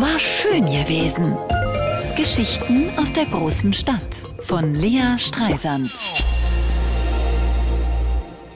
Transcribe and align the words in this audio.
War 0.00 0.16
schön 0.20 0.64
gewesen. 0.66 1.36
Geschichten 2.16 2.88
aus 2.96 3.12
der 3.12 3.24
großen 3.24 3.72
Stadt 3.72 4.24
von 4.38 4.76
Lea 4.76 5.18
Streisand. 5.18 5.90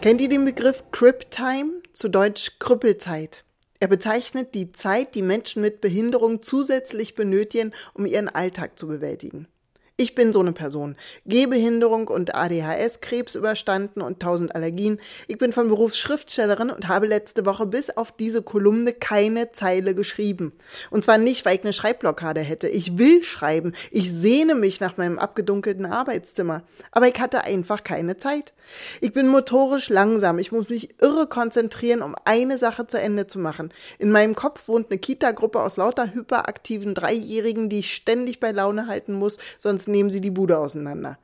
Kennt 0.00 0.20
ihr 0.20 0.28
den 0.28 0.44
Begriff 0.44 0.84
Crip 0.92 1.28
Time, 1.32 1.82
zu 1.92 2.08
Deutsch 2.08 2.52
Krüppelzeit? 2.60 3.44
Er 3.80 3.88
bezeichnet 3.88 4.54
die 4.54 4.70
Zeit, 4.70 5.16
die 5.16 5.22
Menschen 5.22 5.60
mit 5.60 5.80
Behinderung 5.80 6.40
zusätzlich 6.40 7.16
benötigen, 7.16 7.72
um 7.94 8.06
ihren 8.06 8.28
Alltag 8.28 8.78
zu 8.78 8.86
bewältigen. 8.86 9.48
Ich 9.96 10.16
bin 10.16 10.32
so 10.32 10.40
eine 10.40 10.50
Person. 10.50 10.96
Gehbehinderung 11.24 12.08
und 12.08 12.34
ADHS, 12.34 13.00
Krebs 13.00 13.36
überstanden 13.36 14.00
und 14.00 14.18
tausend 14.18 14.52
Allergien. 14.52 14.98
Ich 15.28 15.38
bin 15.38 15.52
von 15.52 15.68
Beruf 15.68 15.94
Schriftstellerin 15.94 16.70
und 16.70 16.88
habe 16.88 17.06
letzte 17.06 17.46
Woche 17.46 17.64
bis 17.64 17.90
auf 17.96 18.10
diese 18.10 18.42
Kolumne 18.42 18.92
keine 18.92 19.52
Zeile 19.52 19.94
geschrieben. 19.94 20.52
Und 20.90 21.04
zwar 21.04 21.16
nicht, 21.16 21.44
weil 21.44 21.54
ich 21.54 21.62
eine 21.62 21.72
Schreibblockade 21.72 22.40
hätte. 22.40 22.66
Ich 22.66 22.98
will 22.98 23.22
schreiben. 23.22 23.72
Ich 23.92 24.12
sehne 24.12 24.56
mich 24.56 24.80
nach 24.80 24.96
meinem 24.96 25.16
abgedunkelten 25.16 25.86
Arbeitszimmer. 25.86 26.64
Aber 26.90 27.06
ich 27.06 27.20
hatte 27.20 27.44
einfach 27.44 27.84
keine 27.84 28.16
Zeit. 28.16 28.52
Ich 29.00 29.12
bin 29.12 29.28
motorisch 29.28 29.90
langsam. 29.90 30.40
Ich 30.40 30.50
muss 30.50 30.68
mich 30.68 31.00
irre 31.00 31.28
konzentrieren, 31.28 32.02
um 32.02 32.16
eine 32.24 32.58
Sache 32.58 32.88
zu 32.88 33.00
Ende 33.00 33.28
zu 33.28 33.38
machen. 33.38 33.72
In 34.00 34.10
meinem 34.10 34.34
Kopf 34.34 34.66
wohnt 34.66 34.90
eine 34.90 34.98
Kita-Gruppe 34.98 35.60
aus 35.60 35.76
lauter 35.76 36.12
hyperaktiven 36.12 36.94
Dreijährigen, 36.94 37.68
die 37.68 37.78
ich 37.78 37.94
ständig 37.94 38.40
bei 38.40 38.50
Laune 38.50 38.88
halten 38.88 39.12
muss, 39.12 39.38
sonst 39.58 39.83
sonst 39.84 39.88
nehmen 39.92 40.10
sie 40.10 40.20
die 40.20 40.30
Bude 40.30 40.58
auseinander. 40.58 41.18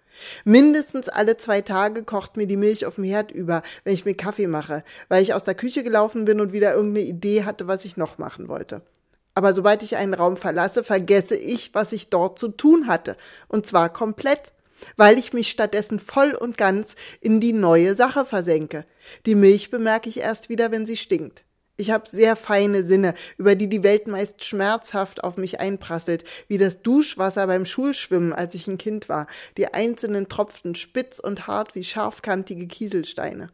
Mindestens 0.44 1.08
alle 1.08 1.36
zwei 1.36 1.62
Tage 1.62 2.02
kocht 2.02 2.36
mir 2.36 2.46
die 2.46 2.56
Milch 2.56 2.84
auf 2.84 2.96
dem 2.96 3.04
Herd 3.04 3.30
über, 3.30 3.62
wenn 3.84 3.94
ich 3.94 4.04
mir 4.04 4.14
Kaffee 4.14 4.46
mache, 4.46 4.84
weil 5.08 5.22
ich 5.22 5.34
aus 5.34 5.44
der 5.44 5.54
Küche 5.54 5.82
gelaufen 5.82 6.24
bin 6.24 6.40
und 6.40 6.52
wieder 6.52 6.74
irgendeine 6.74 7.06
Idee 7.06 7.44
hatte, 7.44 7.68
was 7.68 7.84
ich 7.84 7.96
noch 7.96 8.18
machen 8.18 8.48
wollte. 8.48 8.82
Aber 9.34 9.54
sobald 9.54 9.82
ich 9.82 9.96
einen 9.96 10.14
Raum 10.14 10.36
verlasse, 10.36 10.84
vergesse 10.84 11.36
ich, 11.36 11.74
was 11.74 11.92
ich 11.92 12.10
dort 12.10 12.38
zu 12.38 12.48
tun 12.48 12.86
hatte. 12.86 13.16
Und 13.48 13.66
zwar 13.66 13.88
komplett, 13.88 14.52
weil 14.96 15.18
ich 15.18 15.32
mich 15.32 15.50
stattdessen 15.50 16.00
voll 16.00 16.32
und 16.32 16.58
ganz 16.58 16.96
in 17.20 17.40
die 17.40 17.52
neue 17.52 17.94
Sache 17.94 18.26
versenke. 18.26 18.84
Die 19.24 19.36
Milch 19.36 19.70
bemerke 19.70 20.08
ich 20.08 20.20
erst 20.20 20.48
wieder, 20.48 20.70
wenn 20.72 20.84
sie 20.84 20.96
stinkt. 20.96 21.44
Ich 21.80 21.90
habe 21.90 22.06
sehr 22.06 22.36
feine 22.36 22.82
Sinne, 22.82 23.14
über 23.38 23.54
die 23.54 23.66
die 23.66 23.82
Welt 23.82 24.06
meist 24.06 24.44
schmerzhaft 24.44 25.24
auf 25.24 25.38
mich 25.38 25.60
einprasselt, 25.60 26.24
wie 26.46 26.58
das 26.58 26.82
Duschwasser 26.82 27.46
beim 27.46 27.64
Schulschwimmen, 27.64 28.34
als 28.34 28.54
ich 28.54 28.68
ein 28.68 28.76
Kind 28.76 29.08
war, 29.08 29.26
die 29.56 29.72
einzelnen 29.72 30.28
Tropfen 30.28 30.74
spitz 30.74 31.18
und 31.20 31.46
hart 31.46 31.74
wie 31.74 31.82
scharfkantige 31.82 32.66
Kieselsteine. 32.66 33.48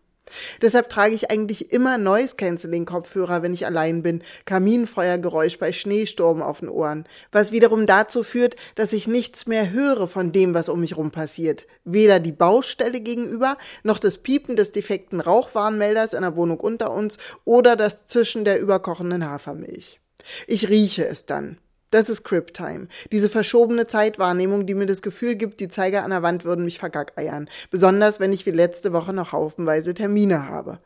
Deshalb 0.62 0.88
trage 0.88 1.14
ich 1.14 1.30
eigentlich 1.30 1.72
immer 1.72 1.98
Noise-Canceling-Kopfhörer, 1.98 3.42
wenn 3.42 3.54
ich 3.54 3.66
allein 3.66 4.02
bin, 4.02 4.22
Kaminfeuergeräusch 4.44 5.58
bei 5.58 5.72
Schneesturm 5.72 6.42
auf 6.42 6.60
den 6.60 6.68
Ohren, 6.68 7.04
was 7.32 7.52
wiederum 7.52 7.86
dazu 7.86 8.22
führt, 8.22 8.56
dass 8.74 8.92
ich 8.92 9.06
nichts 9.06 9.46
mehr 9.46 9.70
höre 9.70 10.08
von 10.08 10.32
dem, 10.32 10.54
was 10.54 10.68
um 10.68 10.80
mich 10.80 10.96
rum 10.96 11.10
passiert. 11.10 11.66
Weder 11.84 12.20
die 12.20 12.32
Baustelle 12.32 13.00
gegenüber, 13.00 13.56
noch 13.82 13.98
das 13.98 14.18
Piepen 14.18 14.56
des 14.56 14.72
defekten 14.72 15.20
Rauchwarnmelders 15.20 16.12
in 16.12 16.22
der 16.22 16.36
Wohnung 16.36 16.60
unter 16.60 16.90
uns 16.90 17.18
oder 17.44 17.76
das 17.76 18.06
Zischen 18.06 18.44
der 18.44 18.60
überkochenden 18.60 19.28
Hafermilch. 19.28 20.00
Ich 20.46 20.68
rieche 20.68 21.06
es 21.06 21.26
dann. 21.26 21.58
Das 21.90 22.08
ist 22.08 22.24
Crip 22.24 22.52
Time. 22.52 22.88
Diese 23.12 23.28
verschobene 23.28 23.86
Zeitwahrnehmung, 23.86 24.66
die 24.66 24.74
mir 24.74 24.86
das 24.86 25.02
Gefühl 25.02 25.36
gibt, 25.36 25.60
die 25.60 25.68
Zeiger 25.68 26.02
an 26.02 26.10
der 26.10 26.22
Wand 26.22 26.44
würden 26.44 26.64
mich 26.64 26.78
vergackeiern. 26.78 27.48
Besonders, 27.70 28.18
wenn 28.18 28.32
ich 28.32 28.44
wie 28.44 28.50
letzte 28.50 28.92
Woche 28.92 29.12
noch 29.12 29.32
haufenweise 29.32 29.94
Termine 29.94 30.48
habe. 30.48 30.80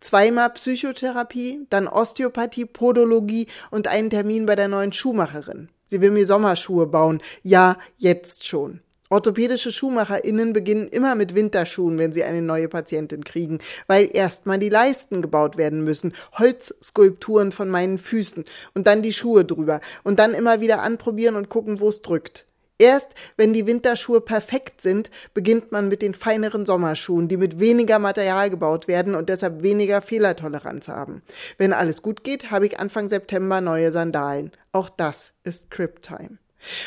Zweimal 0.00 0.50
Psychotherapie, 0.50 1.66
dann 1.70 1.86
Osteopathie, 1.86 2.64
Podologie 2.64 3.46
und 3.70 3.86
einen 3.86 4.10
Termin 4.10 4.46
bei 4.46 4.56
der 4.56 4.68
neuen 4.68 4.92
Schuhmacherin. 4.92 5.68
Sie 5.86 6.00
will 6.00 6.10
mir 6.10 6.26
Sommerschuhe 6.26 6.86
bauen. 6.86 7.20
Ja, 7.42 7.78
jetzt 7.96 8.46
schon. 8.46 8.80
Orthopädische 9.10 9.72
SchuhmacherInnen 9.72 10.52
beginnen 10.52 10.86
immer 10.86 11.16
mit 11.16 11.34
Winterschuhen, 11.34 11.98
wenn 11.98 12.12
sie 12.12 12.22
eine 12.22 12.42
neue 12.42 12.68
Patientin 12.68 13.24
kriegen, 13.24 13.58
weil 13.88 14.08
erstmal 14.12 14.60
die 14.60 14.68
Leisten 14.68 15.20
gebaut 15.20 15.56
werden 15.56 15.82
müssen, 15.82 16.14
Holzskulpturen 16.38 17.50
von 17.50 17.68
meinen 17.68 17.98
Füßen 17.98 18.44
und 18.74 18.86
dann 18.86 19.02
die 19.02 19.12
Schuhe 19.12 19.44
drüber 19.44 19.80
und 20.04 20.20
dann 20.20 20.32
immer 20.32 20.60
wieder 20.60 20.80
anprobieren 20.82 21.34
und 21.34 21.48
gucken, 21.48 21.80
wo 21.80 21.88
es 21.88 22.02
drückt. 22.02 22.46
Erst 22.78 23.10
wenn 23.36 23.52
die 23.52 23.66
Winterschuhe 23.66 24.20
perfekt 24.20 24.80
sind, 24.80 25.10
beginnt 25.34 25.72
man 25.72 25.88
mit 25.88 26.02
den 26.02 26.14
feineren 26.14 26.64
Sommerschuhen, 26.64 27.26
die 27.26 27.36
mit 27.36 27.58
weniger 27.58 27.98
Material 27.98 28.48
gebaut 28.48 28.86
werden 28.86 29.16
und 29.16 29.28
deshalb 29.28 29.62
weniger 29.62 30.00
Fehlertoleranz 30.02 30.86
haben. 30.86 31.22
Wenn 31.58 31.72
alles 31.72 32.00
gut 32.00 32.24
geht, 32.24 32.50
habe 32.50 32.66
ich 32.66 32.78
Anfang 32.78 33.08
September 33.08 33.60
neue 33.60 33.90
Sandalen. 33.90 34.52
Auch 34.70 34.88
das 34.88 35.32
ist 35.42 35.70
Crip 35.70 36.00
Time. 36.00 36.38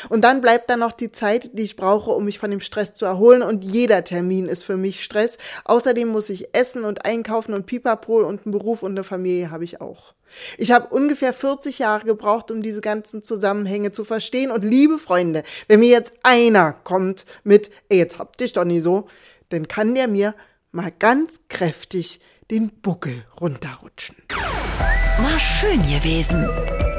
Und 0.08 0.22
dann 0.22 0.40
bleibt 0.40 0.70
da 0.70 0.76
noch 0.76 0.92
die 0.92 1.12
Zeit, 1.12 1.50
die 1.58 1.62
ich 1.62 1.76
brauche, 1.76 2.10
um 2.10 2.24
mich 2.24 2.38
von 2.38 2.50
dem 2.50 2.60
Stress 2.60 2.94
zu 2.94 3.04
erholen. 3.04 3.42
Und 3.42 3.64
jeder 3.64 4.04
Termin 4.04 4.46
ist 4.46 4.64
für 4.64 4.76
mich 4.76 5.02
Stress. 5.02 5.38
Außerdem 5.64 6.08
muss 6.08 6.30
ich 6.30 6.54
essen 6.54 6.84
und 6.84 7.04
einkaufen 7.04 7.54
und 7.54 7.66
Pipapo 7.66 8.18
und 8.20 8.44
einen 8.44 8.52
Beruf 8.52 8.82
und 8.82 8.92
eine 8.92 9.04
Familie 9.04 9.50
habe 9.50 9.64
ich 9.64 9.80
auch. 9.80 10.14
Ich 10.58 10.72
habe 10.72 10.94
ungefähr 10.94 11.32
40 11.32 11.78
Jahre 11.78 12.06
gebraucht, 12.06 12.50
um 12.50 12.62
diese 12.62 12.80
ganzen 12.80 13.22
Zusammenhänge 13.22 13.92
zu 13.92 14.04
verstehen. 14.04 14.50
Und 14.50 14.64
liebe 14.64 14.98
Freunde, 14.98 15.42
wenn 15.68 15.80
mir 15.80 15.90
jetzt 15.90 16.12
einer 16.22 16.72
kommt 16.72 17.24
mit, 17.44 17.70
ey, 17.88 17.98
jetzt 17.98 18.18
habt 18.18 18.40
ihr 18.40 18.48
doch 18.48 18.64
nie 18.64 18.80
so, 18.80 19.06
dann 19.50 19.68
kann 19.68 19.94
der 19.94 20.08
mir 20.08 20.34
mal 20.72 20.92
ganz 20.98 21.40
kräftig 21.48 22.20
den 22.50 22.70
Buckel 22.82 23.24
runterrutschen. 23.40 24.16
War 24.28 25.38
schön 25.38 25.80
gewesen. 25.82 26.48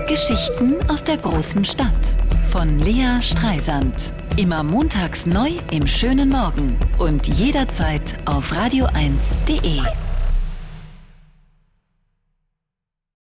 Geschichten 0.07 0.77
aus 0.89 1.03
der 1.03 1.17
großen 1.17 1.65
Stadt 1.65 2.17
von 2.55 2.79
Lea 2.79 3.21
Streisand. 3.21 4.13
Immer 4.37 4.63
montags 4.63 5.25
neu 5.25 5.49
im 5.73 5.85
schönen 5.85 6.29
Morgen 6.29 6.77
und 6.97 7.27
jederzeit 7.27 8.15
auf 8.23 8.53
radio1.de. 8.53 9.81